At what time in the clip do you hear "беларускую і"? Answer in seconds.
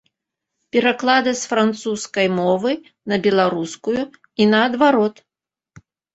3.27-4.43